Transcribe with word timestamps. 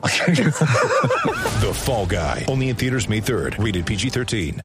The 1.60 1.72
Fall 1.74 2.06
Guy. 2.06 2.46
Only 2.48 2.70
in 2.70 2.76
theaters 2.76 3.06
May 3.06 3.20
3rd. 3.20 3.62
Rated 3.62 3.84
PG-13. 3.84 4.60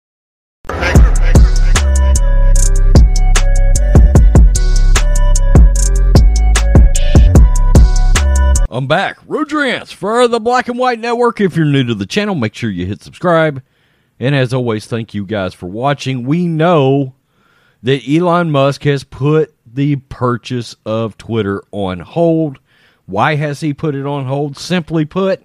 I'm 8.71 8.87
back. 8.87 9.17
Rodrance 9.27 9.91
for 9.91 10.27
the 10.29 10.39
Black 10.39 10.69
and 10.69 10.79
White 10.79 10.99
Network. 10.99 11.41
If 11.41 11.57
you're 11.57 11.65
new 11.65 11.83
to 11.83 11.95
the 11.95 12.05
channel, 12.05 12.35
make 12.35 12.55
sure 12.55 12.69
you 12.69 12.85
hit 12.85 13.01
subscribe. 13.01 13.61
And 14.19 14.35
as 14.35 14.53
always, 14.53 14.85
thank 14.85 15.13
you 15.13 15.25
guys 15.25 15.53
for 15.53 15.67
watching. 15.67 16.25
We 16.25 16.47
know 16.47 17.13
that 17.83 18.07
Elon 18.07 18.51
Musk 18.51 18.83
has 18.83 19.03
put 19.03 19.53
the 19.65 19.97
purchase 19.97 20.77
of 20.85 21.17
Twitter 21.17 21.61
on 21.71 21.99
hold. 21.99 22.59
Why 23.05 23.35
has 23.35 23.59
he 23.59 23.73
put 23.73 23.95
it 23.95 24.05
on 24.05 24.25
hold? 24.25 24.57
Simply 24.57 25.05
put, 25.05 25.43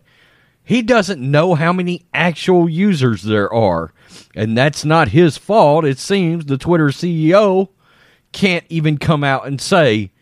he 0.62 0.82
doesn't 0.82 1.20
know 1.20 1.54
how 1.54 1.72
many 1.72 2.06
actual 2.14 2.68
users 2.68 3.22
there 3.22 3.52
are. 3.52 3.92
And 4.34 4.56
that's 4.56 4.84
not 4.84 5.08
his 5.08 5.36
fault. 5.36 5.84
It 5.84 5.98
seems 5.98 6.44
the 6.44 6.58
Twitter 6.58 6.88
CEO 6.88 7.68
can't 8.32 8.64
even 8.68 8.98
come 8.98 9.24
out 9.24 9.46
and 9.46 9.60
say, 9.60 10.12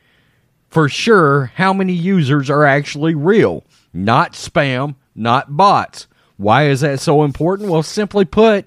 for 0.69 0.89
sure 0.89 1.53
how 1.56 1.72
many 1.72 1.92
users 1.92 2.50
are 2.50 2.64
actually 2.64 3.14
real, 3.14 3.64
not 3.92 4.33
spam, 4.33 4.97
not 5.14 5.56
bots. 5.56 6.06
Why 6.36 6.67
is 6.67 6.80
that 6.80 7.00
so 7.00 7.25
important? 7.25 7.70
Well, 7.70 7.83
simply 7.83 8.25
put, 8.25 8.67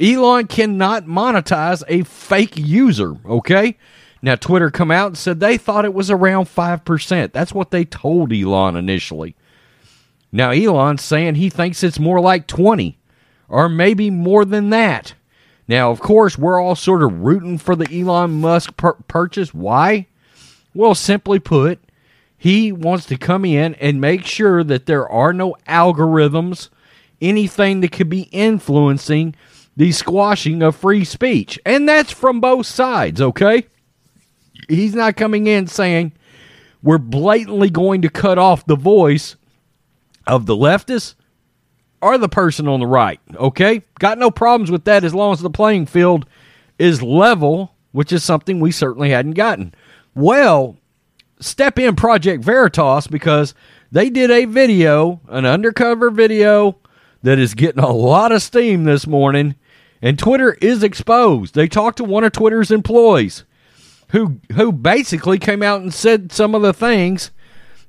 Elon 0.00 0.46
cannot 0.46 1.04
monetize 1.04 1.82
a 1.88 2.04
fake 2.04 2.56
user, 2.56 3.16
okay? 3.26 3.76
Now 4.22 4.34
Twitter 4.34 4.70
come 4.70 4.90
out 4.90 5.08
and 5.08 5.18
said 5.18 5.40
they 5.40 5.56
thought 5.56 5.84
it 5.84 5.94
was 5.94 6.10
around 6.10 6.46
5%. 6.46 7.32
That's 7.32 7.52
what 7.52 7.70
they 7.70 7.84
told 7.84 8.32
Elon 8.32 8.76
initially. 8.76 9.36
Now 10.32 10.50
Elon's 10.50 11.02
saying 11.02 11.36
he 11.36 11.50
thinks 11.50 11.82
it's 11.82 11.98
more 11.98 12.20
like 12.20 12.46
20 12.46 12.98
or 13.48 13.68
maybe 13.68 14.10
more 14.10 14.44
than 14.44 14.70
that. 14.70 15.14
Now, 15.68 15.90
of 15.90 16.00
course, 16.00 16.38
we're 16.38 16.60
all 16.60 16.76
sort 16.76 17.02
of 17.02 17.20
rooting 17.20 17.58
for 17.58 17.74
the 17.74 18.00
Elon 18.00 18.40
Musk 18.40 18.76
pur- 18.76 18.94
purchase. 19.08 19.52
Why? 19.52 20.06
Well, 20.74 20.94
simply 20.94 21.38
put, 21.38 21.80
he 22.36 22.70
wants 22.70 23.06
to 23.06 23.16
come 23.16 23.44
in 23.44 23.74
and 23.76 24.00
make 24.00 24.26
sure 24.26 24.62
that 24.62 24.86
there 24.86 25.08
are 25.08 25.32
no 25.32 25.56
algorithms, 25.68 26.68
anything 27.20 27.80
that 27.80 27.92
could 27.92 28.08
be 28.08 28.28
influencing 28.30 29.34
the 29.76 29.90
squashing 29.92 30.62
of 30.62 30.76
free 30.76 31.04
speech. 31.04 31.58
And 31.66 31.88
that's 31.88 32.12
from 32.12 32.40
both 32.40 32.66
sides, 32.66 33.20
okay? 33.20 33.66
He's 34.68 34.94
not 34.94 35.16
coming 35.16 35.46
in 35.46 35.66
saying 35.66 36.12
we're 36.82 36.98
blatantly 36.98 37.70
going 37.70 38.02
to 38.02 38.08
cut 38.08 38.38
off 38.38 38.66
the 38.66 38.76
voice 38.76 39.36
of 40.26 40.46
the 40.46 40.56
leftists 40.56 41.14
or 42.00 42.18
the 42.18 42.28
person 42.28 42.68
on 42.68 42.80
the 42.80 42.86
right, 42.86 43.20
okay? 43.34 43.82
Got 43.98 44.18
no 44.18 44.30
problems 44.30 44.70
with 44.70 44.84
that 44.84 45.04
as 45.04 45.14
long 45.14 45.32
as 45.32 45.40
the 45.40 45.50
playing 45.50 45.86
field 45.86 46.26
is 46.78 47.02
level, 47.02 47.74
which 47.92 48.12
is 48.12 48.22
something 48.22 48.60
we 48.60 48.70
certainly 48.70 49.10
hadn't 49.10 49.32
gotten. 49.32 49.74
Well, 50.14 50.76
step 51.40 51.78
in 51.78 51.96
Project 51.96 52.44
Veritas 52.44 53.06
because 53.06 53.54
they 53.90 54.10
did 54.10 54.30
a 54.30 54.44
video, 54.44 55.20
an 55.28 55.46
undercover 55.46 56.10
video 56.10 56.78
that 57.22 57.38
is 57.38 57.54
getting 57.54 57.82
a 57.82 57.92
lot 57.92 58.32
of 58.32 58.42
steam 58.42 58.84
this 58.84 59.06
morning, 59.06 59.54
and 60.02 60.18
Twitter 60.18 60.56
is 60.60 60.82
exposed. 60.82 61.54
They 61.54 61.66
talked 61.66 61.96
to 61.98 62.04
one 62.04 62.24
of 62.24 62.32
Twitter's 62.32 62.70
employees 62.70 63.44
who 64.10 64.40
who 64.54 64.72
basically 64.72 65.38
came 65.38 65.62
out 65.62 65.80
and 65.80 65.92
said 65.92 66.32
some 66.32 66.54
of 66.54 66.62
the 66.62 66.72
things 66.72 67.30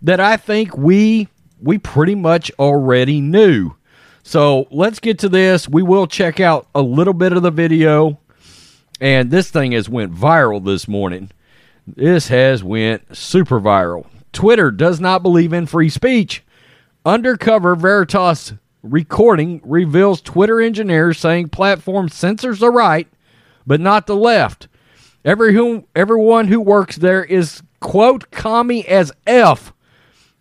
that 0.02 0.20
I 0.20 0.38
think 0.38 0.78
we 0.78 1.28
we 1.62 1.78
pretty 1.78 2.16
much 2.16 2.52
already 2.60 3.22
knew. 3.22 3.76
So 4.24 4.68
let's 4.72 5.00
get 5.00 5.20
to 5.20 5.30
this. 5.30 5.70
We 5.70 5.84
will 5.84 6.08
check 6.08 6.40
out 6.40 6.68
a 6.76 6.82
little 6.82 7.14
bit 7.14 7.34
of 7.34 7.44
the 7.44 7.52
video, 7.52 8.20
and 9.00 9.32
this 9.32 9.50
thing 9.50 9.72
has 9.72 9.90
went 9.90 10.14
viral 10.14 10.64
this 10.64 10.88
morning. 10.88 11.32
This 11.86 12.28
has 12.28 12.64
went 12.64 13.16
super 13.16 13.62
viral. 13.62 14.08
Twitter 14.34 14.72
does 14.72 15.00
not 15.00 15.24
believe 15.24 15.54
in 15.54 15.66
free 15.66 15.90
speech. 15.90 16.44
Undercover 17.06 17.76
Veritas 17.76 18.54
recording 18.84 19.62
reveals 19.64 20.22
Twitter 20.22 20.60
engineers 20.60 21.18
saying 21.18 21.50
platform 21.50 22.10
censors 22.10 22.60
the 22.60 22.70
right, 22.70 23.08
but 23.66 23.80
not 23.80 24.08
the 24.08 24.16
left. 24.16 24.68
Every 25.28 25.54
whom, 25.54 25.86
everyone 25.94 26.48
who 26.48 26.62
works 26.62 26.96
there 26.96 27.22
is 27.22 27.62
quote 27.82 28.32
commie 28.32 28.88
as 28.88 29.12
F, 29.28 29.74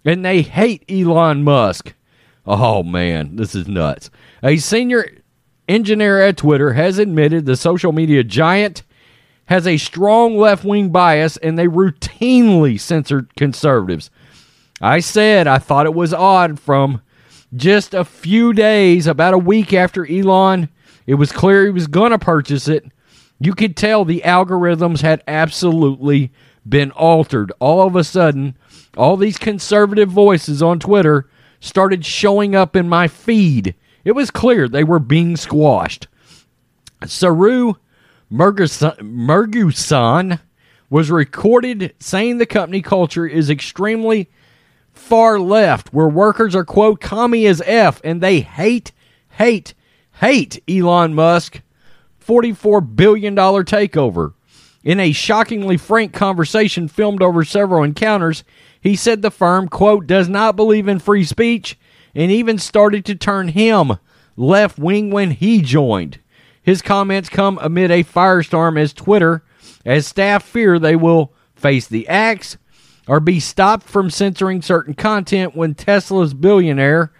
and 0.04 0.24
they 0.24 0.42
hate 0.42 0.84
Elon 0.88 1.42
Musk. 1.42 1.92
Oh 2.46 2.84
man, 2.84 3.34
this 3.34 3.56
is 3.56 3.66
nuts. 3.66 4.10
A 4.44 4.58
senior 4.58 5.10
engineer 5.68 6.22
at 6.22 6.36
Twitter 6.36 6.74
has 6.74 6.98
admitted 6.98 7.46
the 7.46 7.56
social 7.56 7.90
media 7.90 8.22
giant 8.22 8.84
has 9.46 9.66
a 9.66 9.76
strong 9.76 10.38
left 10.38 10.64
wing 10.64 10.90
bias 10.90 11.36
and 11.38 11.58
they 11.58 11.66
routinely 11.66 12.78
censored 12.78 13.34
conservatives. 13.34 14.08
I 14.80 15.00
said 15.00 15.48
I 15.48 15.58
thought 15.58 15.86
it 15.86 15.94
was 15.94 16.14
odd 16.14 16.60
from 16.60 17.02
just 17.56 17.92
a 17.92 18.04
few 18.04 18.52
days, 18.52 19.08
about 19.08 19.34
a 19.34 19.38
week 19.38 19.72
after 19.72 20.08
Elon, 20.08 20.68
it 21.08 21.14
was 21.14 21.32
clear 21.32 21.64
he 21.64 21.70
was 21.70 21.88
going 21.88 22.12
to 22.12 22.20
purchase 22.20 22.68
it. 22.68 22.84
You 23.38 23.54
could 23.54 23.76
tell 23.76 24.04
the 24.04 24.22
algorithms 24.24 25.02
had 25.02 25.22
absolutely 25.28 26.32
been 26.68 26.90
altered. 26.92 27.52
All 27.60 27.86
of 27.86 27.94
a 27.94 28.04
sudden, 28.04 28.56
all 28.96 29.16
these 29.16 29.38
conservative 29.38 30.10
voices 30.10 30.62
on 30.62 30.80
Twitter 30.80 31.28
started 31.60 32.04
showing 32.04 32.54
up 32.54 32.74
in 32.74 32.88
my 32.88 33.08
feed. 33.08 33.74
It 34.04 34.12
was 34.12 34.30
clear 34.30 34.68
they 34.68 34.84
were 34.84 34.98
being 34.98 35.36
squashed. 35.36 36.08
Siru 37.02 37.76
Murugesan 38.32 40.40
was 40.88 41.10
recorded 41.10 41.94
saying 41.98 42.38
the 42.38 42.46
company 42.46 42.80
culture 42.80 43.26
is 43.26 43.50
extremely 43.50 44.30
far 44.92 45.38
left, 45.38 45.92
where 45.92 46.08
workers 46.08 46.54
are, 46.54 46.64
quote, 46.64 47.00
commie 47.00 47.46
as 47.46 47.62
F, 47.66 48.00
and 48.02 48.22
they 48.22 48.40
hate, 48.40 48.92
hate, 49.30 49.74
hate 50.20 50.62
Elon 50.68 51.14
Musk 51.14 51.60
$44 52.26 52.96
billion 52.96 53.34
takeover. 53.36 54.34
In 54.82 55.00
a 55.00 55.12
shockingly 55.12 55.76
frank 55.76 56.12
conversation 56.12 56.88
filmed 56.88 57.22
over 57.22 57.44
several 57.44 57.82
encounters, 57.82 58.44
he 58.80 58.94
said 58.94 59.22
the 59.22 59.30
firm, 59.30 59.68
quote, 59.68 60.06
does 60.06 60.28
not 60.28 60.56
believe 60.56 60.86
in 60.86 60.98
free 60.98 61.24
speech 61.24 61.78
and 62.14 62.30
even 62.30 62.58
started 62.58 63.04
to 63.04 63.14
turn 63.14 63.48
him 63.48 63.98
left 64.36 64.78
wing 64.78 65.10
when 65.10 65.32
he 65.32 65.60
joined. 65.60 66.20
His 66.62 66.82
comments 66.82 67.28
come 67.28 67.58
amid 67.62 67.90
a 67.90 68.04
firestorm 68.04 68.78
as 68.78 68.92
Twitter, 68.92 69.42
as 69.84 70.06
staff 70.06 70.44
fear 70.44 70.78
they 70.78 70.96
will 70.96 71.32
face 71.54 71.86
the 71.86 72.08
axe 72.08 72.56
or 73.06 73.20
be 73.20 73.40
stopped 73.40 73.88
from 73.88 74.10
censoring 74.10 74.62
certain 74.62 74.94
content 74.94 75.54
when 75.54 75.74
Tesla's 75.74 76.34
billionaire 76.34 77.12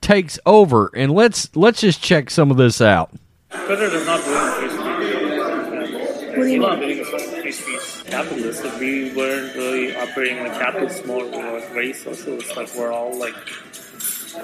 takes 0.00 0.38
over. 0.44 0.90
And 0.94 1.12
let's 1.12 1.54
let's 1.56 1.80
just 1.80 2.02
check 2.02 2.30
some 2.30 2.50
of 2.50 2.56
this 2.56 2.80
out. 2.80 3.12
Twitter 3.50 3.90
does 3.90 4.06
not 4.06 4.20
in 4.20 4.52
free 4.54 4.68
speech. 4.70 6.36
What 6.36 6.44
do 6.44 6.50
you 6.50 6.64
Elon 6.64 6.80
mean? 6.80 7.04
free 7.04 7.52
speech. 7.52 8.04
Capitalists, 8.06 8.64
if 8.64 8.78
we 8.78 9.12
weren't 9.12 9.54
really 9.56 9.96
operating 9.96 10.38
in 10.38 10.46
a 10.46 10.50
capitalist 10.50 11.04
mode, 11.04 11.32
we 11.32 11.38
were 11.38 11.60
very 11.72 11.92
socialist. 11.92 12.56
Like 12.56 12.72
we're 12.76 12.92
all 12.92 13.18
like 13.18 13.34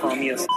communist. 0.00 0.48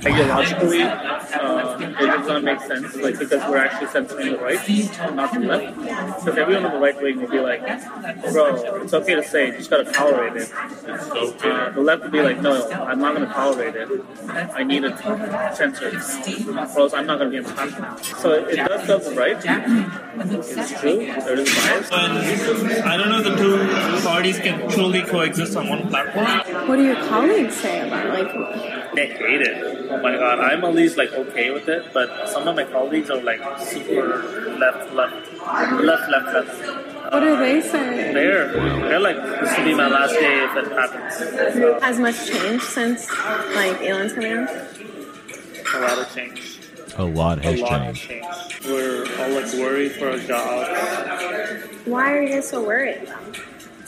Ideologically, 0.00 0.82
uh, 0.82 1.76
it 1.78 2.06
does 2.06 2.26
not 2.26 2.42
make 2.42 2.60
sense. 2.60 2.96
Like 2.96 3.18
because 3.18 3.42
we're 3.48 3.58
actually 3.58 3.88
censoring 3.88 4.32
the 4.32 4.38
right, 4.38 5.14
not 5.14 5.32
the 5.34 5.40
left. 5.40 5.76
Because 6.24 6.38
everyone 6.38 6.64
on 6.64 6.72
the 6.72 6.78
right 6.78 7.00
wing 7.02 7.20
will 7.20 7.28
be 7.28 7.40
like, 7.40 7.60
"Bro, 8.32 8.80
it's 8.82 8.94
okay 8.94 9.14
to 9.14 9.22
say, 9.22 9.46
you 9.48 9.52
just 9.58 9.68
gotta 9.68 9.84
tolerate 9.84 10.36
it." 10.36 10.50
Uh, 10.54 11.70
the 11.70 11.82
left 11.82 12.02
would 12.02 12.12
be 12.12 12.22
like, 12.22 12.40
"No, 12.40 12.70
I'm 12.70 12.98
not 12.98 13.14
gonna 13.14 13.26
tolerate 13.26 13.76
it. 13.76 13.88
I 14.54 14.62
need 14.64 14.84
it 14.84 14.96
censored, 15.54 15.94
or 15.94 16.80
else 16.80 16.94
I'm 16.94 17.06
not 17.06 17.18
gonna 17.18 17.30
be 17.30 17.36
in 17.36 17.44
contact." 17.44 18.04
So 18.04 18.32
it 18.32 18.56
does 18.56 18.86
serve 18.86 19.04
the 19.04 19.14
right. 19.14 19.36
It's 20.22 20.80
true. 20.80 21.06
There 21.06 21.38
is 21.38 21.48
bias. 21.54 21.88
But 21.90 22.10
I 22.86 22.96
don't 22.96 23.08
know 23.08 23.18
if 23.20 23.24
the 23.24 23.36
two 23.36 24.06
parties 24.06 24.38
can 24.38 24.68
truly 24.70 25.02
coexist 25.02 25.56
on 25.56 25.68
one 25.68 25.88
platform. 25.88 26.68
What 26.68 26.76
do 26.76 26.84
your 26.84 26.96
colleagues 27.08 27.56
say 27.56 27.86
about 27.86 28.06
it? 28.06 28.12
like 28.36 28.94
They 28.94 29.06
hate 29.08 29.40
it. 29.42 29.90
Oh 29.90 30.00
my 30.02 30.12
god, 30.16 30.40
I'm 30.40 30.62
at 30.64 30.74
least 30.74 30.96
like 30.98 31.12
okay 31.12 31.50
with 31.50 31.68
it, 31.68 31.92
but 31.94 32.28
some 32.28 32.46
of 32.46 32.54
my 32.54 32.64
colleagues 32.64 33.10
are 33.10 33.20
like 33.22 33.40
super 33.58 34.56
left, 34.58 34.92
left, 34.92 35.32
left, 35.82 36.10
left, 36.10 36.34
left. 36.34 37.12
what 37.12 37.20
do 37.20 37.36
they 37.38 37.60
say? 37.62 38.12
They're 38.12 38.52
they're 38.52 39.00
like 39.00 39.16
this 39.16 39.56
will 39.56 39.64
be 39.64 39.74
my 39.74 39.88
last 39.88 40.12
day 40.12 40.44
if 40.44 40.56
it 40.56 40.72
happens. 40.72 41.54
So, 41.54 41.80
Has 41.80 41.98
much 41.98 42.28
changed 42.28 42.64
since 42.64 43.08
like 43.54 43.80
Elon's 43.82 44.12
coming 44.12 44.32
out? 44.32 44.50
a 45.72 45.80
lot 45.80 45.98
of 45.98 46.14
change. 46.14 46.59
A 46.96 47.04
lot 47.04 47.38
A 47.38 47.42
has 47.42 47.60
lot 47.60 47.70
changed. 47.94 48.08
changed. 48.08 48.66
We're 48.66 49.04
all 49.20 49.30
like 49.30 49.52
worried 49.54 49.92
for 49.92 50.10
our 50.10 50.18
jobs. 50.18 51.66
Why 51.86 52.12
are 52.12 52.22
you 52.22 52.28
guys 52.34 52.48
so 52.48 52.62
worried? 52.64 53.08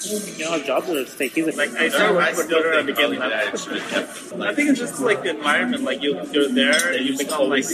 You 0.04 0.44
know, 0.44 0.52
our 0.52 0.58
jobs 0.58 0.88
are 0.90 0.98
at 0.98 1.08
stake. 1.08 1.32
He's 1.34 1.56
Like 1.56 1.70
I 1.70 1.88
started 1.88 2.16
working 2.16 2.34
for 2.34 2.42
Twitter 2.44 2.72
at 2.72 2.86
the 2.86 2.92
beginning. 2.92 3.22
I 3.22 4.54
think 4.54 4.70
it's 4.70 4.78
just 4.80 5.00
like 5.00 5.22
the 5.22 5.30
environment. 5.30 5.84
Like 5.84 6.02
you, 6.02 6.20
you're 6.32 6.48
there 6.48 6.92
and 6.92 7.06
you 7.06 7.16
become 7.16 7.50
like 7.50 7.64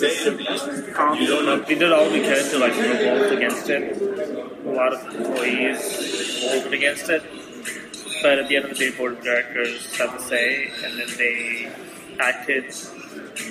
calm. 0.95 1.19
We 1.19 1.27
don't 1.27 1.47
know. 1.47 1.65
We 1.67 1.75
did 1.75 1.91
all 1.93 2.11
we 2.11 2.21
could 2.21 2.51
to 2.51 2.59
like 2.59 2.75
revolt 2.77 3.33
against 3.33 3.71
it. 3.71 3.97
A 4.67 4.71
lot 4.71 4.93
of 4.93 5.15
employees 5.15 6.43
revolted 6.45 6.75
against 6.75 7.09
it. 7.09 7.23
But 8.23 8.41
at 8.41 8.49
the 8.49 8.57
end 8.57 8.65
of 8.67 8.71
the 8.77 8.91
day, 8.91 8.91
board 8.97 9.13
of 9.19 9.23
directors 9.25 9.97
have 9.97 10.13
a 10.15 10.21
say, 10.21 10.71
and 10.85 10.99
then 10.99 11.09
they 11.17 11.73
acted 12.19 12.75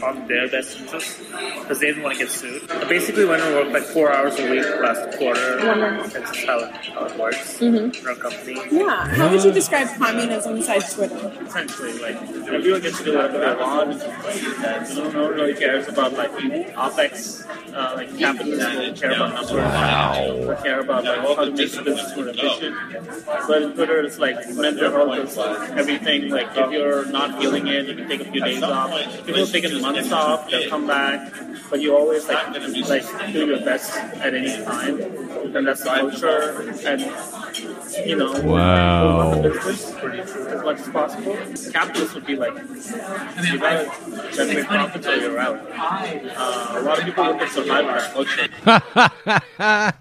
on 0.04 0.28
their 0.28 0.48
best 0.50 0.78
interest 0.80 1.20
because 1.20 1.80
they 1.80 1.88
didn't 1.88 2.04
want 2.04 2.18
to 2.18 2.26
get 2.26 2.32
sued. 2.32 2.70
I 2.72 2.88
basically 2.88 3.26
went 3.26 3.42
and 3.42 3.56
worked 3.56 3.72
like 3.72 3.84
four 3.84 4.12
hours 4.12 4.40
a 4.40 4.50
week 4.50 4.66
last 4.82 5.18
quarter. 5.18 5.58
Wonderful. 5.66 6.10
That's 6.10 6.32
just 6.32 6.46
how 6.46 6.60
it, 6.60 6.72
how 6.94 7.06
it 7.06 7.18
works 7.18 7.60
mm-hmm. 7.60 7.96
in 8.00 8.08
our 8.08 8.16
company. 8.16 8.60
Yeah. 8.72 9.08
How 9.16 9.32
would 9.32 9.44
you 9.44 9.52
describe 9.52 9.88
communism 9.98 10.58
inside 10.58 10.84
Twitter? 10.90 11.32
Essentially, 11.46 12.00
like 12.00 12.16
everyone 12.48 12.82
gets 12.82 12.98
to 13.00 13.04
do 13.04 13.16
whatever 13.16 13.40
they 13.40 13.56
want. 13.62 14.02
And 14.02 15.14
no 15.14 15.24
one 15.24 15.34
really 15.34 15.54
cares 15.56 15.88
about 15.88 16.14
like 16.14 16.32
OPEX, 16.32 17.46
uh, 17.74 17.94
like 17.96 18.18
capitalism. 18.18 18.74
Don't 18.74 18.98
care 19.00 19.12
about 19.12 19.34
numbers. 19.34 19.52
Wow. 19.52 20.14
Don't 20.26 20.64
care 20.64 20.80
about 20.80 21.04
like 21.04 21.20
how 21.20 21.46
to 21.46 21.52
make 21.52 21.58
business 21.58 22.16
more 22.16 22.28
efficient. 22.30 22.76
But 23.48 23.62
in 23.62 23.74
Twitter, 23.74 24.02
it's 24.02 24.20
like 24.20 24.38
mental 24.50 24.92
health 24.92 25.18
is 25.18 25.38
everything. 25.38 26.30
Like 26.30 26.56
if 26.56 26.72
you're 26.72 27.06
not 27.06 27.40
feeling 27.40 27.68
it, 27.68 27.88
you 27.88 27.96
can 27.96 28.08
take 28.08 28.22
a 28.22 28.32
few 28.32 28.42
days 28.42 28.64
off. 28.64 28.92
People 29.26 29.42
have 29.42 29.52
taken 29.52 29.72
months 29.94 30.12
off. 30.12 30.50
They'll 30.50 30.70
come 30.70 30.88
back. 30.88 31.34
But 31.70 31.82
you 31.82 31.96
always 31.96 32.28
like 32.28 32.48
like 32.90 33.34
do 33.34 33.46
your 33.46 33.60
best 33.60 33.94
at 33.96 34.34
any 34.34 34.64
time, 34.64 35.02
and 35.02 35.68
that's 35.68 35.84
the 35.84 35.90
culture. 35.90 36.62
And 36.88 37.02
you 38.08 38.16
know, 38.16 38.32
Wow. 38.42 39.42
the 39.42 39.50
business 39.50 39.92
as 40.36 40.64
much 40.64 40.80
as 40.80 40.88
possible. 40.90 41.36
Capitalists 41.74 42.16
would 42.16 42.26
be 42.26 42.36
like, 42.38 42.54
you 42.56 43.60
gotta 43.60 44.32
generate 44.34 44.66
profits 44.66 45.08
or 45.08 45.16
you're 45.18 45.38
out. 45.40 45.60
Uh, 45.76 46.80
a 46.80 46.82
lot 46.84 47.00
of 47.00 47.06
people 47.06 47.26
look 47.26 47.42
at 47.42 47.50
survival 47.52 47.92
as 47.92 48.08
culture. 49.58 49.94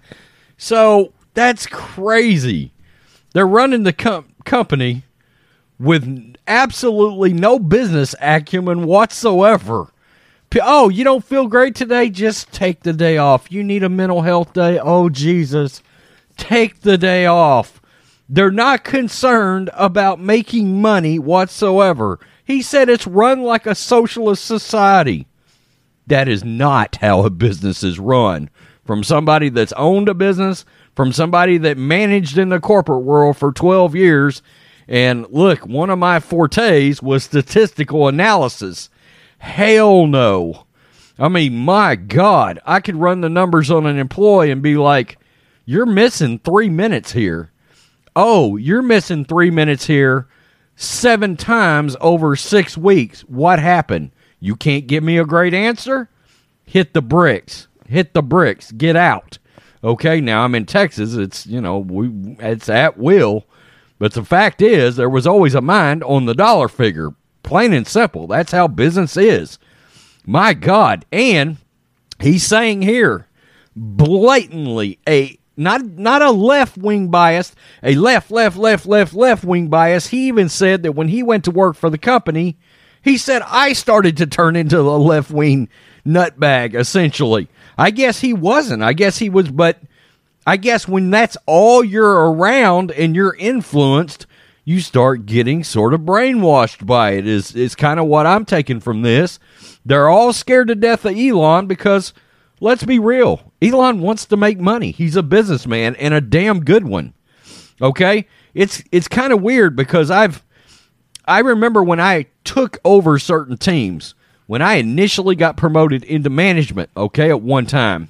So 0.57 1.11
that's 1.33 1.67
crazy. 1.67 2.71
They're 3.33 3.45
running 3.47 3.83
the 3.83 3.93
com- 3.93 4.33
company 4.45 5.03
with 5.79 6.35
absolutely 6.47 7.33
no 7.33 7.59
business 7.59 8.15
acumen 8.21 8.85
whatsoever. 8.85 9.87
Oh, 10.61 10.89
you 10.89 11.03
don't 11.03 11.23
feel 11.23 11.47
great 11.47 11.75
today? 11.75 12.09
Just 12.09 12.51
take 12.51 12.81
the 12.81 12.93
day 12.93 13.17
off. 13.17 13.51
You 13.51 13.63
need 13.63 13.83
a 13.83 13.89
mental 13.89 14.21
health 14.21 14.53
day? 14.53 14.79
Oh, 14.79 15.09
Jesus. 15.09 15.83
Take 16.37 16.81
the 16.81 16.97
day 16.97 17.25
off. 17.25 17.81
They're 18.29 18.51
not 18.51 18.83
concerned 18.83 19.69
about 19.73 20.19
making 20.19 20.81
money 20.81 21.19
whatsoever. 21.19 22.19
He 22.43 22.61
said 22.61 22.89
it's 22.89 23.07
run 23.07 23.41
like 23.41 23.65
a 23.65 23.75
socialist 23.75 24.45
society. 24.45 25.27
That 26.07 26.27
is 26.27 26.43
not 26.43 26.97
how 26.97 27.25
a 27.25 27.29
business 27.29 27.83
is 27.83 27.99
run. 27.99 28.49
From 28.85 29.03
somebody 29.03 29.49
that's 29.49 29.73
owned 29.73 30.07
a 30.07 30.13
business, 30.13 30.65
from 30.95 31.11
somebody 31.11 31.57
that 31.59 31.77
managed 31.77 32.37
in 32.37 32.49
the 32.49 32.59
corporate 32.59 33.03
world 33.03 33.37
for 33.37 33.51
12 33.51 33.95
years. 33.95 34.41
And 34.87 35.27
look, 35.29 35.65
one 35.65 35.89
of 35.89 35.99
my 35.99 36.19
fortes 36.19 37.01
was 37.01 37.23
statistical 37.23 38.07
analysis. 38.07 38.89
Hell 39.39 40.07
no. 40.07 40.65
I 41.19 41.29
mean, 41.29 41.57
my 41.57 41.95
God, 41.95 42.59
I 42.65 42.79
could 42.79 42.95
run 42.95 43.21
the 43.21 43.29
numbers 43.29 43.71
on 43.71 43.85
an 43.85 43.97
employee 43.97 44.51
and 44.51 44.61
be 44.61 44.77
like, 44.77 45.17
you're 45.65 45.85
missing 45.85 46.39
three 46.39 46.69
minutes 46.69 47.11
here. 47.11 47.51
Oh, 48.15 48.55
you're 48.55 48.81
missing 48.81 49.25
three 49.25 49.51
minutes 49.51 49.87
here 49.87 50.27
seven 50.75 51.35
times 51.35 51.97
over 51.99 52.35
six 52.35 52.77
weeks. 52.77 53.21
What 53.21 53.59
happened? 53.59 54.11
You 54.39 54.55
can't 54.55 54.87
give 54.87 55.03
me 55.03 55.17
a 55.17 55.25
great 55.25 55.53
answer? 55.53 56.09
Hit 56.63 56.93
the 56.93 57.01
bricks. 57.01 57.67
Hit 57.87 58.13
the 58.13 58.21
bricks. 58.21 58.71
Get 58.71 58.95
out. 58.95 59.39
Okay, 59.83 60.21
now 60.21 60.43
I'm 60.43 60.55
in 60.55 60.65
Texas. 60.65 61.15
It's, 61.15 61.47
you 61.47 61.61
know, 61.61 61.79
we 61.79 62.35
it's 62.39 62.69
at 62.69 62.97
will. 62.97 63.45
But 63.99 64.13
the 64.13 64.23
fact 64.23 64.61
is, 64.61 64.95
there 64.95 65.09
was 65.09 65.25
always 65.25 65.55
a 65.55 65.61
mind 65.61 66.03
on 66.03 66.25
the 66.25 66.35
dollar 66.35 66.67
figure. 66.67 67.11
Plain 67.43 67.73
and 67.73 67.87
simple. 67.87 68.27
That's 68.27 68.51
how 68.51 68.67
business 68.67 69.17
is. 69.17 69.57
My 70.25 70.53
God. 70.53 71.05
And 71.11 71.57
he's 72.19 72.45
saying 72.45 72.81
here 72.81 73.27
blatantly 73.75 74.99
a 75.07 75.37
not 75.55 75.83
not 75.85 76.21
a 76.21 76.31
left 76.31 76.77
wing 76.77 77.09
bias, 77.09 77.55
a 77.81 77.95
left 77.95 78.29
left 78.29 78.57
left 78.57 78.85
left 78.85 79.13
left 79.13 79.43
wing 79.43 79.69
bias. 79.69 80.07
He 80.07 80.27
even 80.27 80.49
said 80.49 80.83
that 80.83 80.91
when 80.91 81.07
he 81.07 81.23
went 81.23 81.45
to 81.45 81.51
work 81.51 81.75
for 81.75 81.89
the 81.89 81.97
company, 81.97 82.57
he 83.01 83.17
said 83.17 83.41
I 83.45 83.73
started 83.73 84.17
to 84.17 84.27
turn 84.27 84.55
into 84.55 84.79
a 84.79 84.97
left 84.97 85.31
wing 85.31 85.69
nutbag 86.05 86.75
essentially. 86.75 87.47
I 87.77 87.91
guess 87.91 88.19
he 88.19 88.33
wasn't. 88.33 88.83
I 88.83 88.93
guess 88.93 89.17
he 89.17 89.29
was 89.29 89.49
but 89.49 89.79
I 90.47 90.55
guess 90.55 90.87
when 90.87 91.09
that's 91.09 91.35
all 91.45 91.83
you're 91.83 92.31
around 92.31 92.91
and 92.91 93.13
you're 93.17 93.35
influenced, 93.35 94.25
you 94.63 94.79
start 94.79 95.25
getting 95.25 95.61
sort 95.61 95.93
of 95.93 96.01
brainwashed 96.01 96.85
by 96.85 97.11
it. 97.11 97.27
Is 97.27 97.53
is 97.53 97.75
kind 97.75 97.99
of 97.99 98.05
what 98.05 98.25
I'm 98.25 98.45
taking 98.45 98.79
from 98.79 99.01
this. 99.01 99.39
They're 99.85 100.07
all 100.07 100.31
scared 100.31 100.69
to 100.69 100.75
death 100.75 101.03
of 101.03 101.17
Elon 101.17 101.67
because 101.67 102.13
let's 102.61 102.85
be 102.85 102.97
real. 102.97 103.51
Elon 103.61 103.99
wants 103.99 104.23
to 104.27 104.37
make 104.37 104.57
money. 104.57 104.91
He's 104.91 105.17
a 105.17 105.21
businessman 105.21 105.97
and 105.97 106.13
a 106.13 106.21
damn 106.21 106.61
good 106.61 106.85
one. 106.85 107.13
Okay? 107.81 108.25
It's 108.53 108.81
it's 108.89 109.09
kind 109.09 109.33
of 109.33 109.41
weird 109.41 109.75
because 109.75 110.09
I've 110.09 110.45
I 111.25 111.39
remember 111.39 111.83
when 111.83 111.99
I 111.99 112.27
took 112.45 112.79
over 112.85 113.19
certain 113.19 113.57
teams, 113.57 114.15
when 114.45 114.61
I 114.61 114.75
initially 114.75 115.35
got 115.35 115.57
promoted 115.57 116.05
into 116.05 116.29
management, 116.29 116.89
okay, 116.95 117.29
at 117.31 117.41
one 117.41 117.65
time. 117.65 118.07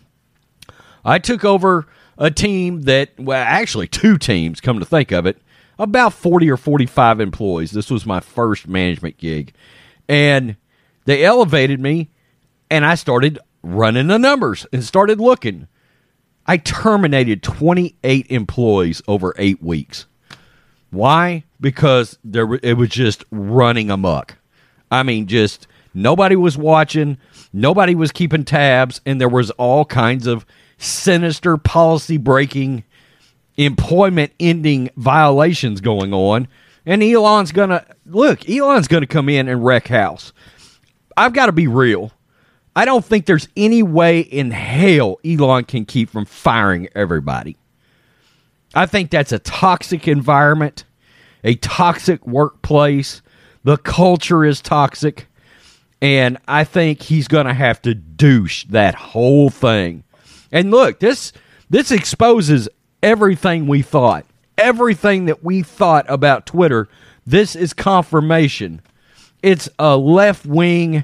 I 1.04 1.18
took 1.18 1.44
over 1.44 1.88
a 2.18 2.32
team 2.32 2.82
that, 2.82 3.12
well, 3.18 3.42
actually 3.42 3.88
two 3.88 4.18
teams, 4.18 4.62
come 4.62 4.80
to 4.80 4.86
think 4.86 5.12
of 5.12 5.26
it, 5.26 5.42
about 5.80 6.14
40 6.14 6.50
or 6.50 6.58
45 6.58 7.20
employees. 7.20 7.72
This 7.72 7.92
was 7.92 8.06
my 8.06 8.20
first 8.20 8.68
management 8.68 9.18
gig. 9.18 9.54
And 10.10 10.56
they 11.06 11.24
elevated 11.24 11.80
me, 11.80 12.10
and 12.70 12.86
I 12.86 12.96
started 12.96 13.40
running 13.62 14.08
the 14.08 14.18
numbers 14.18 14.66
and 14.74 14.84
started 14.84 15.20
looking. 15.20 15.68
I 16.46 16.58
terminated 16.58 17.44
28 17.44 18.28
employees 18.30 19.02
over 19.08 19.34
eight 19.38 19.62
weeks. 19.62 20.06
Why? 20.90 21.44
Because 21.60 22.18
there 22.24 22.54
it 22.64 22.78
was 22.78 22.90
just 22.90 23.26
running 23.32 23.92
amok. 23.92 24.38
I 24.90 25.04
mean, 25.04 25.28
just 25.28 25.68
nobody 25.94 26.38
was 26.38 26.58
watching, 26.58 27.18
nobody 27.52 27.94
was 27.94 28.14
keeping 28.14 28.46
tabs, 28.46 29.02
and 29.06 29.20
there 29.20 29.28
was 29.28 29.52
all 29.52 29.84
kinds 29.84 30.28
of 30.28 30.46
sinister 30.78 31.58
policy 31.58 32.18
breaking, 32.18 32.84
employment 33.56 34.32
ending 34.40 34.90
violations 34.96 35.82
going 35.82 36.14
on. 36.14 36.48
And 36.86 37.04
Elon's 37.04 37.52
gonna 37.52 37.86
look. 38.06 38.50
Elon's 38.50 38.88
gonna 38.88 39.08
come 39.08 39.30
in 39.30 39.48
and 39.48 39.66
wreck 39.66 39.88
house. 39.88 40.32
I've 41.18 41.34
got 41.34 41.48
to 41.48 41.52
be 41.52 41.68
real. 41.68 42.12
I 42.76 42.86
don't 42.86 43.04
think 43.04 43.26
there's 43.26 43.48
any 43.58 43.82
way 43.82 44.20
in 44.20 44.52
hell 44.52 45.18
Elon 45.26 45.64
can 45.64 45.84
keep 45.84 46.12
from 46.12 46.26
firing 46.26 46.88
everybody. 46.94 47.58
I 48.76 48.86
think 48.86 49.10
that's 49.10 49.32
a 49.32 49.40
toxic 49.40 50.08
environment, 50.08 50.86
a 51.44 51.56
toxic 51.56 52.26
workplace. 52.28 53.24
The 53.64 53.78
culture 53.78 54.46
is 54.46 54.62
toxic. 54.62 55.28
And 56.04 56.38
I 56.48 56.64
think 56.64 57.02
he's 57.02 57.28
going 57.28 57.48
to 57.48 57.54
have 57.56 57.82
to 57.82 57.96
douche 57.96 58.66
that 58.66 58.94
whole 58.94 59.50
thing. 59.50 60.04
And 60.52 60.72
look, 60.72 61.00
this 61.00 61.34
this 61.70 61.92
exposes 61.92 62.70
everything 63.04 63.68
we 63.68 63.82
thought. 63.82 64.26
Everything 64.58 65.26
that 65.26 65.44
we 65.44 65.62
thought 65.62 66.06
about 66.10 66.46
Twitter, 66.46 66.88
this 67.26 67.56
is 67.56 67.74
confirmation. 67.74 68.82
It's 69.44 69.70
a 69.78 69.96
left 69.98 70.46
wing, 70.46 71.04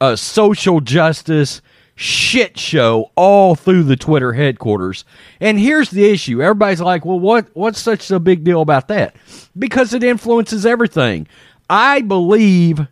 a 0.00 0.16
social 0.16 0.80
justice 0.80 1.60
shit 1.96 2.56
show 2.56 3.10
all 3.16 3.56
through 3.56 3.82
the 3.82 3.96
Twitter 3.96 4.32
headquarters. 4.32 5.04
And 5.40 5.58
here's 5.58 5.90
the 5.90 6.08
issue. 6.08 6.40
Everybody's 6.40 6.80
like, 6.80 7.04
"Well, 7.04 7.18
what 7.18 7.48
what's 7.54 7.80
such 7.80 8.10
a 8.10 8.20
big 8.20 8.44
deal 8.44 8.62
about 8.62 8.88
that?" 8.88 9.16
Because 9.58 9.92
it 9.92 10.04
influences 10.04 10.64
everything. 10.64 11.26
I 11.68 12.00
believe 12.00 12.86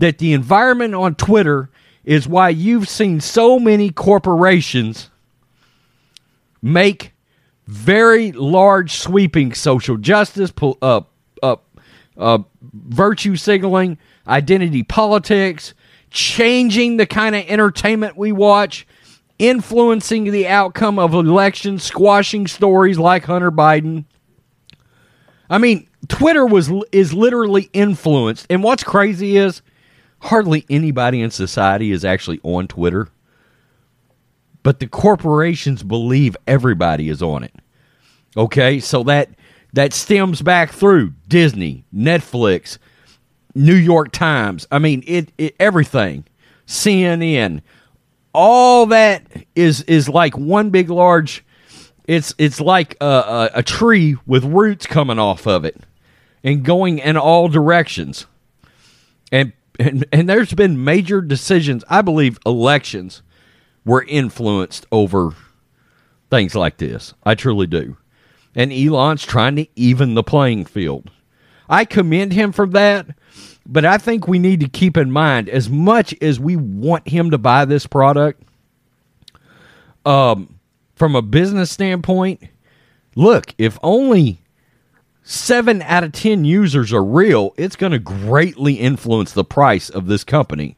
that 0.00 0.18
the 0.18 0.32
environment 0.32 0.94
on 0.94 1.14
Twitter 1.14 1.70
is 2.04 2.26
why 2.26 2.48
you've 2.48 2.88
seen 2.88 3.20
so 3.20 3.58
many 3.58 3.90
corporations 3.90 5.10
make 6.62 7.12
very 7.66 8.32
large 8.32 8.92
sweeping 8.92 9.54
social 9.54 9.96
justice 9.96 10.50
po- 10.50 10.78
uh, 10.82 11.00
uh, 11.42 11.56
uh, 12.16 12.38
virtue 12.60 13.36
signaling 13.36 13.96
identity 14.26 14.82
politics 14.82 15.74
changing 16.10 16.96
the 16.96 17.06
kind 17.06 17.36
of 17.36 17.44
entertainment 17.46 18.16
we 18.16 18.32
watch 18.32 18.86
influencing 19.38 20.24
the 20.24 20.48
outcome 20.48 20.98
of 20.98 21.14
elections 21.14 21.82
squashing 21.82 22.46
stories 22.46 22.98
like 22.98 23.24
hunter 23.24 23.52
biden. 23.52 24.04
I 25.48 25.58
mean 25.58 25.88
twitter 26.08 26.44
was 26.44 26.70
is 26.90 27.14
literally 27.14 27.70
influenced. 27.72 28.46
And 28.50 28.62
what's 28.64 28.82
crazy 28.82 29.36
is 29.36 29.62
hardly 30.20 30.66
anybody 30.68 31.22
in 31.22 31.30
society 31.30 31.92
is 31.92 32.04
actually 32.04 32.40
on 32.42 32.66
twitter 32.66 33.08
but 34.62 34.80
the 34.80 34.86
corporations 34.86 35.82
believe 35.82 36.36
everybody 36.46 37.08
is 37.08 37.22
on 37.22 37.42
it. 37.42 37.54
Okay, 38.36 38.78
so 38.80 39.02
that 39.04 39.30
that 39.72 39.92
stems 39.92 40.42
back 40.42 40.70
through 40.70 41.14
Disney, 41.28 41.84
Netflix, 41.94 42.78
New 43.54 43.74
York 43.74 44.12
Times. 44.12 44.66
I 44.70 44.78
mean, 44.78 45.02
it, 45.06 45.32
it 45.38 45.56
everything, 45.58 46.24
CNN, 46.66 47.62
all 48.32 48.86
that 48.86 49.26
is 49.54 49.82
is 49.82 50.08
like 50.08 50.36
one 50.36 50.70
big 50.70 50.90
large. 50.90 51.44
It's 52.06 52.34
it's 52.38 52.60
like 52.60 52.96
a, 53.00 53.04
a, 53.04 53.50
a 53.54 53.62
tree 53.62 54.16
with 54.26 54.44
roots 54.44 54.86
coming 54.86 55.18
off 55.18 55.46
of 55.46 55.64
it 55.64 55.80
and 56.42 56.64
going 56.64 56.98
in 56.98 57.16
all 57.16 57.48
directions. 57.48 58.26
And 59.32 59.52
and 59.78 60.04
and 60.12 60.28
there's 60.28 60.54
been 60.54 60.84
major 60.84 61.20
decisions. 61.20 61.84
I 61.88 62.02
believe 62.02 62.38
elections 62.44 63.22
were 63.84 64.04
influenced 64.04 64.86
over 64.92 65.34
things 66.30 66.54
like 66.54 66.78
this. 66.78 67.14
I 67.24 67.34
truly 67.34 67.66
do. 67.66 67.96
And 68.54 68.72
Elon's 68.72 69.24
trying 69.24 69.56
to 69.56 69.66
even 69.76 70.14
the 70.14 70.22
playing 70.22 70.64
field. 70.64 71.10
I 71.68 71.84
commend 71.84 72.32
him 72.32 72.52
for 72.52 72.66
that, 72.68 73.06
but 73.66 73.84
I 73.84 73.98
think 73.98 74.26
we 74.26 74.38
need 74.38 74.60
to 74.60 74.68
keep 74.68 74.96
in 74.96 75.12
mind 75.12 75.48
as 75.48 75.68
much 75.68 76.14
as 76.20 76.40
we 76.40 76.56
want 76.56 77.08
him 77.08 77.30
to 77.30 77.38
buy 77.38 77.64
this 77.64 77.86
product, 77.86 78.42
um, 80.04 80.58
from 80.94 81.14
a 81.14 81.22
business 81.22 81.70
standpoint, 81.70 82.42
look, 83.14 83.54
if 83.58 83.78
only 83.82 84.42
seven 85.22 85.82
out 85.82 86.04
of 86.04 86.12
10 86.12 86.44
users 86.44 86.92
are 86.92 87.04
real, 87.04 87.54
it's 87.56 87.76
going 87.76 87.92
to 87.92 87.98
greatly 87.98 88.74
influence 88.74 89.32
the 89.32 89.44
price 89.44 89.88
of 89.88 90.06
this 90.06 90.24
company. 90.24 90.76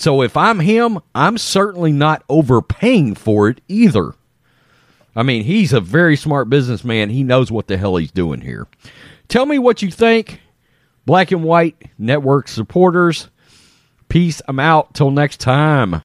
So 0.00 0.22
if 0.22 0.34
I'm 0.34 0.60
him, 0.60 0.98
I'm 1.14 1.36
certainly 1.36 1.92
not 1.92 2.24
overpaying 2.30 3.16
for 3.16 3.50
it 3.50 3.60
either. 3.68 4.14
I 5.14 5.22
mean, 5.22 5.44
he's 5.44 5.74
a 5.74 5.80
very 5.80 6.16
smart 6.16 6.48
businessman. 6.48 7.10
He 7.10 7.22
knows 7.22 7.52
what 7.52 7.66
the 7.66 7.76
hell 7.76 7.96
he's 7.96 8.10
doing 8.10 8.40
here. 8.40 8.66
Tell 9.28 9.44
me 9.44 9.58
what 9.58 9.82
you 9.82 9.90
think. 9.90 10.40
Black 11.04 11.32
and 11.32 11.44
White 11.44 11.90
Network 11.98 12.48
supporters. 12.48 13.28
Peace. 14.08 14.40
I'm 14.48 14.58
out. 14.58 14.94
Till 14.94 15.10
next 15.10 15.38
time. 15.38 16.02